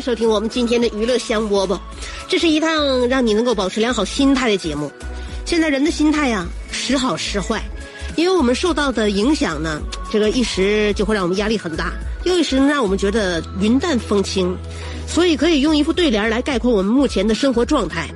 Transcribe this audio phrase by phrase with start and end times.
[0.00, 1.78] 收听我们今天的娱乐香饽饽，
[2.26, 4.90] 这是一趟让你能够保持良好心态的节目。
[5.44, 7.62] 现在人的心态呀，时好时坏，
[8.16, 11.92] 因为我们受到的影响呢，这个一时就会让我们压力很大，
[12.24, 14.56] 又一时让我们觉得云淡风轻，
[15.06, 18.08] 所以可以用一副对联来概括我们目前的生活状态。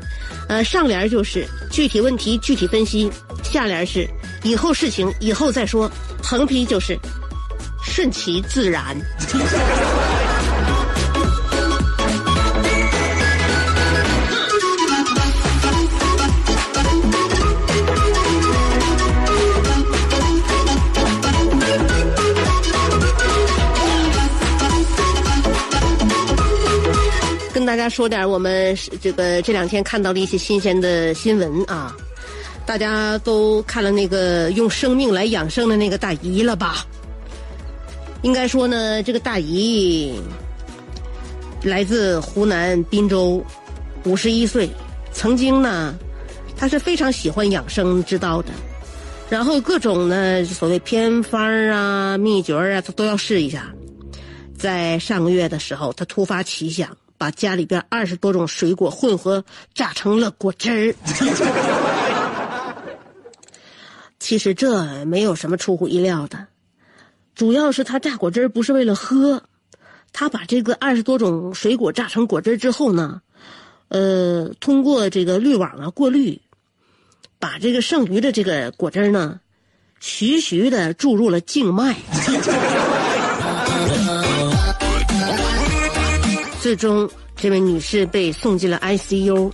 [0.49, 3.11] 呃，上联就是具体问题具体分析，
[3.43, 4.09] 下联是
[4.43, 5.91] 以后事情以后再说，
[6.23, 6.99] 横批就是
[7.83, 8.97] 顺其自然。
[27.85, 31.95] 家说点我们这个这两天看到的一些新鲜的新闻啊，
[32.65, 36.87] 大家都看了那个用生命来养生的那个大姨了吧？
[38.23, 40.15] 应该说呢，这个大姨
[41.63, 43.45] 来自湖南滨州，
[44.05, 44.67] 五十一岁，
[45.13, 45.95] 曾经呢，
[46.57, 48.49] 她是非常喜欢养生之道的，
[49.29, 53.71] 然后各种呢所谓偏方啊、秘诀啊，她都要试一下。
[54.57, 56.89] 在上个月的时候，她突发奇想。
[57.25, 59.43] 把家里边二十多种水果混合
[59.73, 60.95] 榨成了果汁儿。
[64.19, 66.49] 其实这没有什么出乎意料的，
[67.35, 69.43] 主要是他榨果汁不是为了喝，
[70.13, 73.23] 他把这个二十多种水果榨成果汁之后呢，
[73.89, 76.39] 呃，通过这个滤网啊过滤，
[77.39, 79.41] 把这个剩余的这个果汁呢，
[79.99, 81.97] 徐徐的注入了静脉。
[86.65, 89.53] 最终，这位女士被送进了 ICU。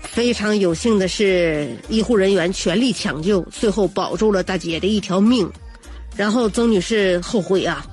[0.00, 5.46] 非常有幸的是，医护人员全力抢救，最后保住了大姐的一条命。
[6.16, 7.84] 然后曾女士后悔啊，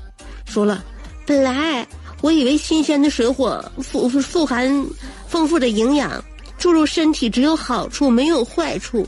[0.45, 0.81] 说了
[1.27, 1.85] ：“本来
[2.21, 4.85] 我以为新鲜的水果富富含
[5.27, 6.23] 丰富的营养，
[6.57, 9.05] 注入身体只有好处没有坏处，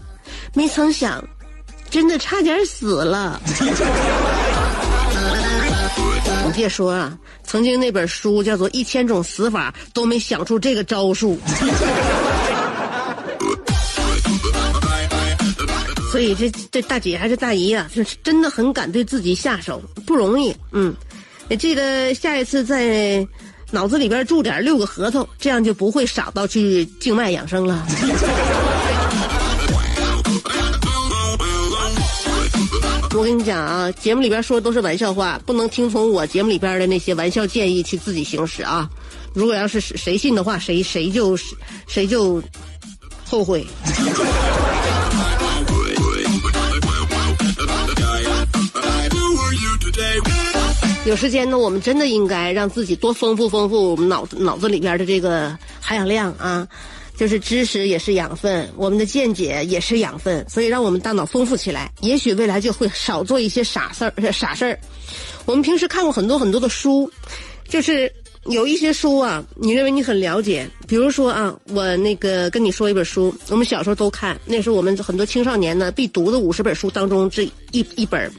[0.53, 1.25] 没曾想，
[1.89, 3.41] 真的差点死了。”
[6.53, 11.37] 别说啊，曾经那本书叫做《一千种死法》，都没想出这个招数。
[16.11, 20.55] 所以这这大姐还是大姨啊，是真的很敢对自己下手，不容易。
[20.71, 20.93] 嗯，
[21.49, 23.27] 也记得下一次在
[23.71, 27.83] 脑子里边住点六个核桃，这样就不会傻到去静脉养生了。
[33.15, 38.89] 我跟你讲啊，节目里边说的都是玩笑话，不能听从我节目里边的那些玩笑建议去自己行使啊！
[39.33, 41.37] 如果要是谁信的话，谁谁就
[41.87, 42.41] 谁就
[43.23, 43.65] 后悔。
[51.05, 56.67] 有时间呢，我们真的应该让自己多丰富丰富我们脑子脑子里边的这个含氧量啊。
[57.23, 64.77] 就是知识也是养分，我们的见解也是养分，所以让我们大脑丰富起来，也许未来就会少做一些傻事儿、傻事儿。
[65.45, 67.09] 我们平时看过很多很多的书，
[67.69, 68.11] 就是
[68.47, 78.29] 有一些书啊，你认为你很了解，比如说啊，我那个跟你说一本书，我们小时候都看，那是我们很多青少年呢必读的五十本书当中这一一本，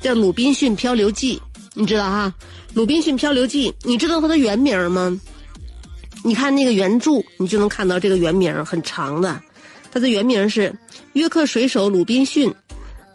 [0.00, 1.36] 叫《鲁滨逊漂流记》，
[1.74, 2.32] 你知道哈，
[2.72, 5.20] 《鲁滨逊漂流记》，你知道它的原名吗？
[6.26, 9.38] 你看那个原著，你就能看到这个原名很长的，
[9.92, 10.74] 它的原名是
[11.12, 12.50] 约克水手鲁滨逊，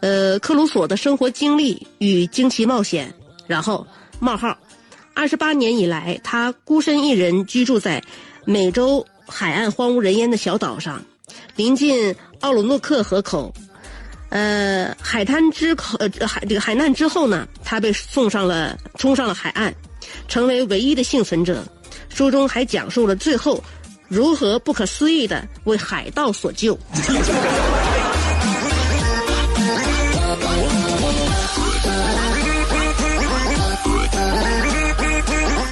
[0.00, 3.12] 呃，克鲁索的生活经历与惊奇冒险。
[3.48, 3.84] 然后
[4.20, 4.56] 冒号，
[5.12, 8.00] 二十八年以来，他孤身一人居住在
[8.44, 11.04] 美洲海岸荒无人烟的小岛上，
[11.56, 13.52] 临近奥鲁诺克河口，
[14.28, 19.74] 呃，海滩之口，呃，海这个海难之后呢，他被送上了冲上了海岸，
[20.28, 21.66] 成为唯一的幸存者。
[22.14, 23.62] 书中还讲述了最后
[24.08, 26.78] 如何不可思议的为海盗所救。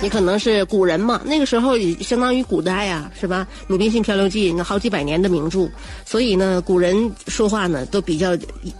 [0.08, 3.46] 可能是古人嘛，那个时候相当于古代呀，是吧？
[3.66, 5.68] 《鲁滨逊漂流记》那好几百年的名著，
[6.06, 8.36] 所以呢，古人说话呢都比较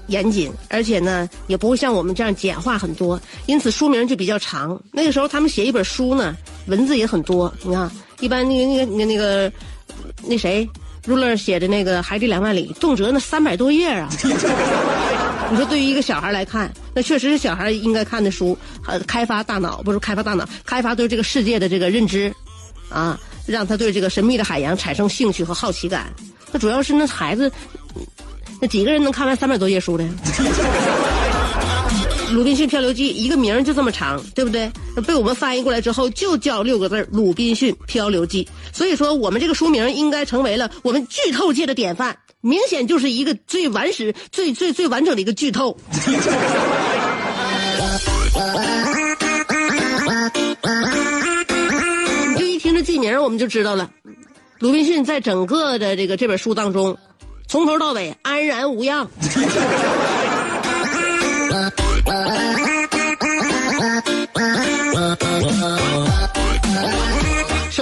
[0.06, 4.80] 严谨，而且呢也不会像我们这样简化很多，因此书名就比较长。
[4.92, 6.36] 那个时候他们写一本书呢，
[6.66, 7.52] 文字也很多。
[7.62, 7.90] 你看，
[8.20, 9.52] 一般那个那个那个
[10.26, 10.68] 那谁，
[11.06, 14.08] 入勒写的那个《海底两万里》，动辄那三百多页啊。
[15.50, 18.56] 你说对于一个小孩来看，那确实是小孩应该看的书，
[18.86, 22.32] 呃，开发大脑不是开发大脑，开发对这个世界的这个认知，
[22.90, 26.12] 啊，让他对这个神秘的海洋产生兴趣和好奇感。
[26.52, 27.50] 那主要是那孩子，
[28.60, 30.04] 那几个人能看完三百多页书的？
[32.34, 34.70] 《鲁滨逊漂流记》一个名就这么长，对不对？
[35.06, 38.44] 被我们翻译过来之后，就叫六个字《鲁滨逊漂流记》。
[38.76, 42.14] 所以说，我们这个书名应该成为了我们剧透界的典范。
[42.40, 45.76] 明显就是一个最完实、最最最完整的一个剧透。
[52.28, 53.90] 你就一听这剧名，我们就知道了。
[54.60, 56.96] 鲁滨逊在整个的这个这本书当中，
[57.48, 59.10] 从头到尾安然无恙。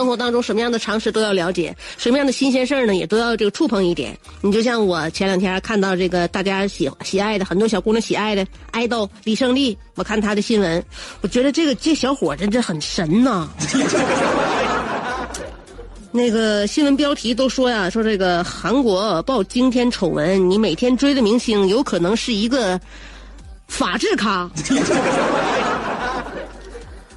[0.07, 4.17] 生活当中什么样的常识都要了解，什么样的新鲜事儿呢，也都要这个触碰一点。
[4.41, 10.81] 你就像我前两天看到这个大家喜喜爱的很多小姑娘喜爱的爱豆李胜利，我看他的新闻，
[11.23, 13.49] 我觉得这个这小伙真是很神呐。
[16.13, 22.81] 那个新闻标题都说呀，说这个韩国爆惊天丑闻，你每天追的明星有可能是一个
[23.67, 24.49] 法制咖。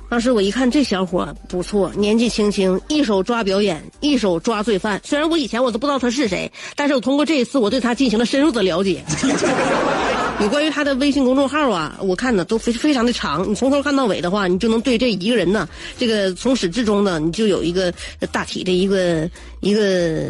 [0.10, 5.00] 当时我一看这小伙不错，年纪轻轻，一手抓表演，一手抓罪犯。
[5.04, 9.04] 虽然我以前我都不知道他是谁，但是我通过这一次，我对他进行了深入的了解。
[10.42, 15.68] 有关于他的微信公众号啊，我看呢都非非常的长，你从头看到尾的话，你就能对这一个人呢，
[15.98, 17.94] 这个从始至终呢，你就有一个
[18.32, 19.30] 大体的一个
[19.60, 20.30] 一个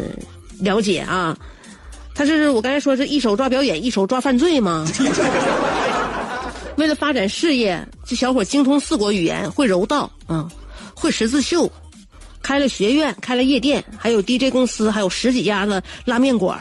[0.58, 1.34] 了解啊。
[2.12, 4.84] 他是我刚才说是一手抓表演，一手抓犯罪吗？
[6.80, 10.50] 为了发展事业，这小伙精通四国语言，会柔道，嗯，
[10.94, 11.70] 会十字绣，
[12.42, 16.58] 开了学院，开了夜店，还有 DJ 公司，还有十几家的拉面馆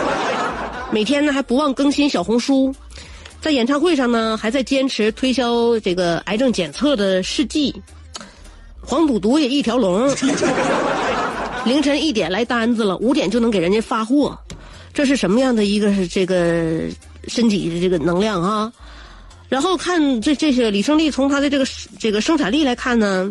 [0.92, 2.74] 每天呢还不忘更新小红书，
[3.40, 7.74] 在演唱会上呢还在坚持推销这个癌症检测的试剂，
[8.82, 10.14] 黄赌毒也一条龙。
[11.64, 14.38] 凌晨一点来单子了，五点就能给人家发货，
[14.92, 16.82] 这是什么样的一个这个
[17.28, 18.70] 身体的这个能量啊？
[19.52, 21.66] 然后看这这些李胜利从他的这个
[21.98, 23.30] 这个生产力来看呢，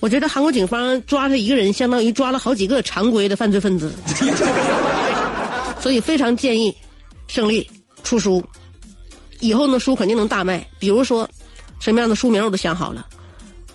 [0.00, 3.92] 我觉得韩国警方抓他一个人，相当于抓了好几个常规的犯罪分子，
[5.78, 6.74] 所以非常建议
[7.28, 7.70] 胜利
[8.02, 8.42] 出书，
[9.40, 10.66] 以后呢书肯定能大卖。
[10.78, 11.28] 比如说
[11.80, 13.06] 什么样的书名我都想好了，《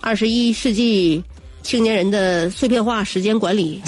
[0.00, 1.22] 二十一世纪
[1.62, 3.80] 青年人的碎片化时间管理》，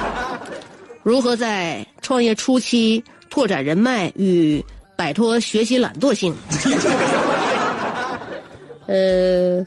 [1.04, 4.64] 如何在创业初期拓展人脉与。
[4.96, 6.34] 摆脱学习懒惰性，
[8.86, 9.64] 呃，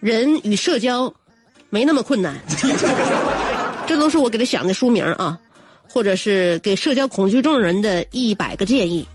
[0.00, 1.12] 人与社交
[1.68, 2.40] 没那么困难，
[3.86, 5.38] 这都是我给他想的书名啊，
[5.88, 9.06] 或者是给社交恐惧症人的一百个建议，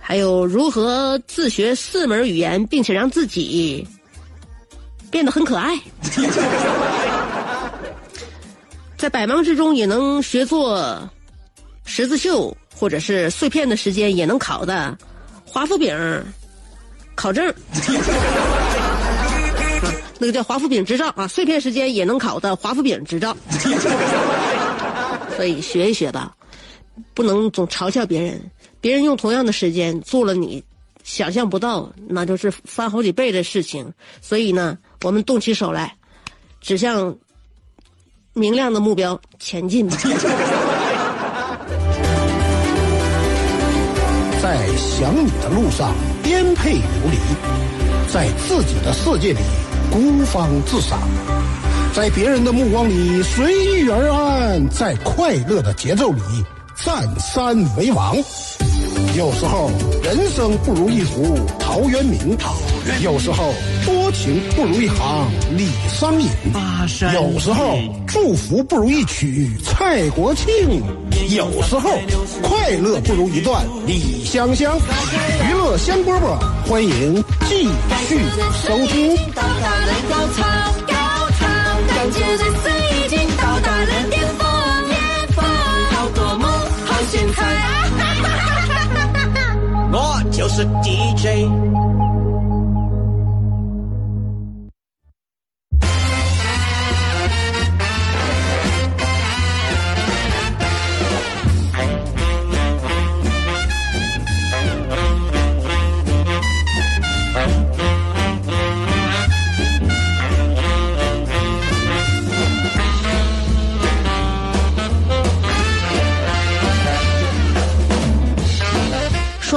[0.00, 3.86] 还有如何自学四门语言，并且让自己
[5.08, 5.78] 变得很可爱，
[8.96, 11.08] 在百忙之中也能学做
[11.84, 12.56] 十字绣。
[12.78, 14.96] 或者是碎片的时间也能考的
[15.44, 15.92] 华夫饼
[17.16, 17.52] 考证，
[20.20, 23.36] 那个叫华夫饼执照啊，碎片时间也能考的华夫饼执照，
[25.36, 26.32] 所以学一学吧，
[27.14, 28.40] 不能总嘲笑别人，
[28.80, 29.02] 别人。
[29.02, 30.62] 用同样的时间做了你
[31.02, 35.96] 想象不到，那就是翻好几倍的事情，所以呢，我们动起手来，
[36.60, 37.16] 指向
[38.34, 39.96] 明亮的目标前进吧。
[44.98, 47.18] 想你的路上颠沛流离，
[48.12, 49.38] 在自己的世界里
[49.92, 50.98] 孤芳自赏，
[51.94, 56.20] 在别人的目光里随遇而安，在快乐的节奏里
[56.74, 58.16] 占山为王。
[59.16, 59.70] 有时候
[60.02, 62.36] 人生不如一壶陶渊明，
[63.00, 63.54] 有时候
[63.86, 66.28] 多情不如一行李商隐，
[67.14, 70.82] 有时候祝福不如一曲蔡国庆，
[71.28, 71.90] 有时候
[72.42, 74.78] 快乐不如一段李香香。
[75.46, 77.68] 娱乐香饽饽，欢迎继
[78.06, 78.18] 续
[78.66, 79.14] 收听。
[79.34, 80.42] 到达了高潮，
[80.86, 80.94] 高
[81.38, 81.46] 潮，
[81.86, 84.48] 感觉在最已经到达了巅峰，
[84.88, 84.96] 巅
[85.36, 85.44] 峰，
[85.90, 86.46] 好夺目，
[86.86, 87.44] 好精彩。
[89.92, 92.07] 我就是 DJ。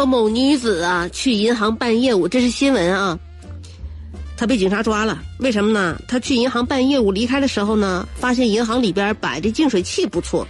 [0.06, 3.18] 某女子啊去银行办业务，这是新闻啊。
[4.38, 6.02] 她被警察抓了，为什么呢？
[6.08, 10.48] 她去银行办业务，离开的时候呢，发现银行里边摆的净水器不错，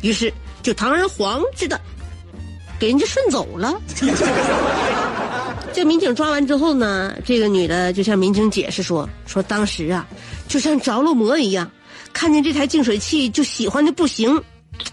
[0.00, 0.32] 于是
[0.62, 1.78] 就堂而皇之的
[2.78, 3.78] 给人家顺走了。
[5.74, 10.06] 这民警抓完之后呢，这个女的就向民警解释说：“说当时啊，
[10.48, 11.70] 就像着了魔一样，
[12.12, 14.40] 看见这台净水器就喜欢的不行。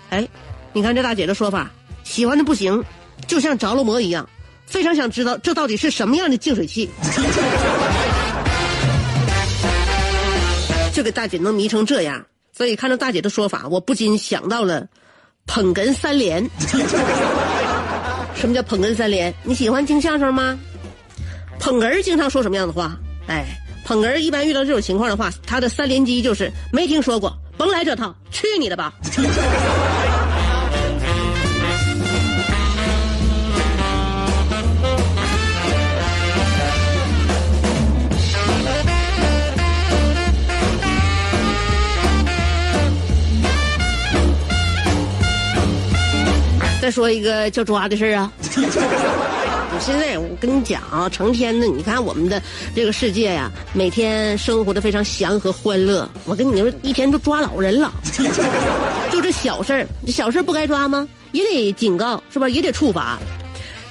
[0.10, 0.28] 哎，
[0.74, 1.72] 你看这大姐的说法，
[2.04, 2.84] 喜欢的不行。”
[3.28, 4.28] 就像着了魔一样，
[4.66, 6.90] 非常想知道这到底是什么样的净水器。
[10.94, 12.26] 就 给大姐能迷成这样，
[12.56, 14.88] 所以看到大姐的说法，我不禁想到了
[15.48, 16.44] “捧哏三连”。
[18.36, 19.34] 什么叫捧哏三连？
[19.44, 20.58] 你喜欢听相声吗？
[21.60, 22.98] 捧哏经常说什么样的话？
[23.28, 23.46] 哎，
[23.86, 28.94] 捧哏一般遇到这种情况的话，他的三连击就是没听说过，甭来这套，去你的吧！
[46.92, 48.30] 再说一个叫抓的事儿啊！
[49.80, 52.44] 现在我跟你讲啊，成天的，你看我们的
[52.76, 56.06] 这个世界呀，每天生活的非常祥和欢乐。
[56.26, 57.94] 我跟你说，一天都抓老人了，
[59.10, 61.08] 就这小事儿，这小事不该抓吗？
[61.32, 62.50] 也得警告，是吧？
[62.50, 63.18] 也得处罚。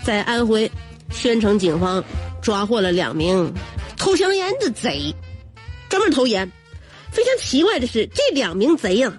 [0.05, 0.71] 在安徽
[1.11, 2.05] 宣城警方
[2.43, 3.51] 抓获了两名
[3.97, 5.11] 偷香烟的贼，
[5.89, 6.47] 专门偷烟。
[7.11, 9.11] 非常奇怪的是，这两名贼呀，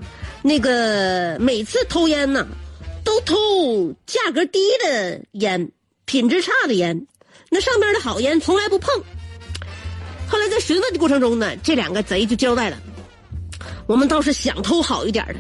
[0.43, 2.45] 那个每次偷烟呢。
[3.03, 5.69] 都偷价格低的烟，
[6.05, 7.07] 品质差的烟，
[7.49, 8.93] 那上边的好烟从来不碰。
[10.27, 12.77] 后来在询问的过程中呢，这两个贼就交代了：
[13.85, 15.35] 我们倒是想偷好一点的，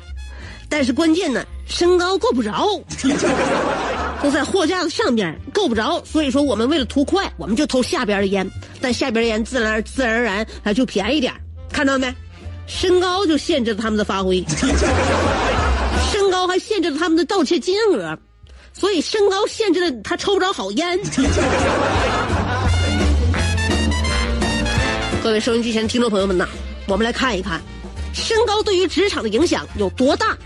[0.67, 2.67] 但是关键呢，身高够不着，
[4.21, 8.49] 都在货架子上边够不着，所以说我们为了图快，我们就偷下边的烟，
[8.81, 11.33] 但下边烟自然自然而然它就便宜点
[11.71, 12.13] 看到没？
[12.67, 14.45] 身高就限制了他们的发挥。
[16.51, 18.17] 还限制了他们的盗窃金额，
[18.73, 20.99] 所以身高限制了他抽不着好烟。
[25.23, 26.45] 各位收音机前听众朋友们呐，
[26.87, 27.61] 我们来看一看，
[28.13, 30.37] 身高对于职场的影响有多大。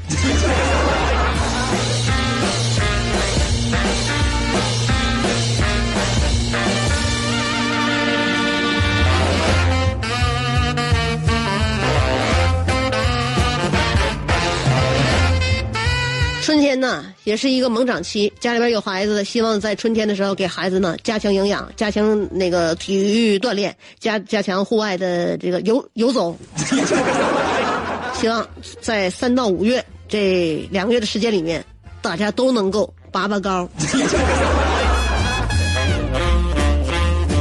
[16.45, 18.31] 春天呢，也是一个猛长期。
[18.39, 26.37] 家里边有孩子的，希望在春天的时候给孩子呢加强营养，加强那个体育锻炼，加加强户外的这个游游走。
[28.13, 28.47] 希望
[28.79, 31.65] 在三到五月这两个月的时间里面，
[31.99, 33.67] 大家都能够拔拔高。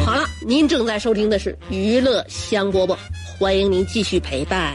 [0.06, 2.96] 好了，您正在收听的是娱乐香饽饽，
[3.38, 4.74] 欢迎您继续陪伴。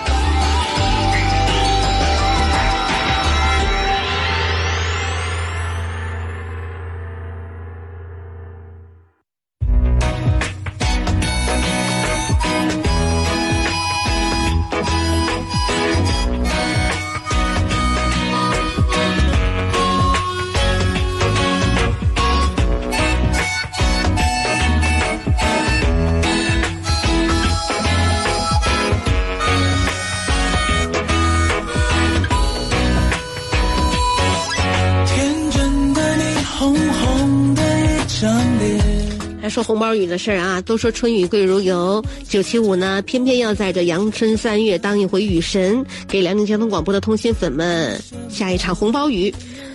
[39.49, 49.33] 说红包雨的事儿啊，都说春雨贵如油，九七五呢，偏偏要在这阳春三月当一回雨神，给辽宁交通广播的通信粉们下一场红包雨。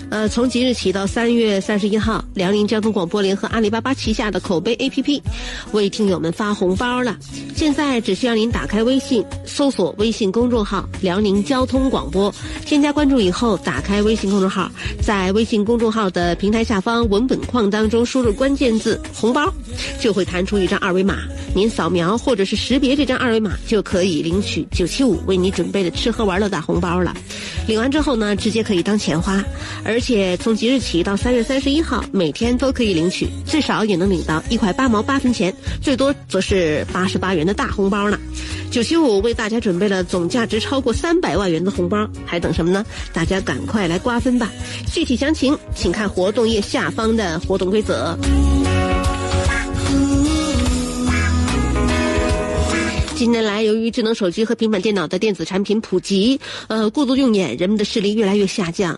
[0.08, 5.20] 呃，从即日起到三月三十一号，辽宁交通广播联合阿里巴巴旗下的口碑 APP
[5.72, 7.16] 为听友们发红包了。
[7.54, 12.32] 现在只需要您打开微信，搜索微信公众号“辽宁交通广播”，
[12.64, 14.70] 添加关注以后，打开微信公众号，
[15.02, 19.52] 在微信公众号的平台下方文本框当中输入关键字“红包”，
[19.98, 21.18] 就会弹出一张二维码，
[21.54, 27.14] 您扫描或者是识别这张二维码，就可以领取九七五为你准备的吃喝玩乐大红包了。
[27.66, 29.42] 领完之后呢，直接可以当钱花，
[29.82, 35.50] 而而且从即日起到三月三十一号，每天都可以领取，最少也能领到一块八毛八分钱，
[35.80, 38.20] 最多则是八十八元的大红包呢。
[38.70, 42.84] 九七五为大家准备了总价值超过三百万元的红包，还等什么呢？
[43.10, 44.52] 大家赶快来瓜分吧！
[44.92, 48.14] 具体详情请看活动页下方的活动规则。
[53.14, 56.38] 近年来，由于智能手机和平板电脑的电子产品普及，
[56.68, 58.94] 呃，过度用眼，人们的视力越来越下降，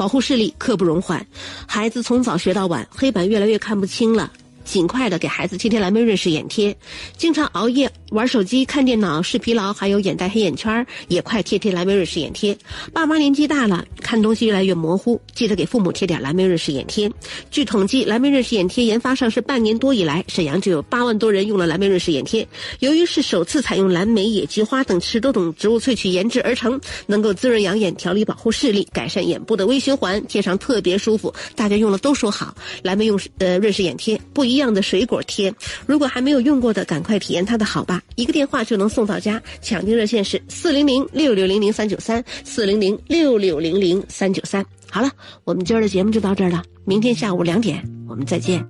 [0.00, 1.26] 保护视力刻不容缓。
[1.66, 4.32] 孩子从早学到晚，黑板越来越看不清了。
[4.64, 6.76] 尽快的给孩子贴贴蓝莓润饰眼贴，
[7.16, 12.56] 经常熬夜玩手机、看电脑、视疲劳，还有眼袋、黑眼圈，也快贴贴蓝莓润饰眼贴。
[12.92, 17.10] 爸妈年纪大了，看东西越来越模糊，记得给父母贴点蓝莓润饰眼贴。
[17.50, 22.46] 据统计，蓝莓润饰眼贴研发上市半年多以来，沈阳就有八万多人用了蓝莓润饰眼贴。
[22.80, 31.32] 由于是首次采用蓝莓、野菊花等十多种植物萃取研制而成，能够滋润养眼、调理保护视力、改善眼部的微循环，贴上特别舒服。
[31.56, 35.52] 大家用了都说好，蓝莓用呃润饰眼贴不一样的水果贴，
[35.86, 38.02] 如果还没有用过的，赶快体验它的好吧！
[38.16, 44.64] 一个电话就能送到家，抢订热线是四零零六六零零三九三四零零六六零零三九三。
[44.90, 45.10] 好了，
[45.44, 48.66] 我们今儿的节目就到这儿了，明天下午两点我们再见。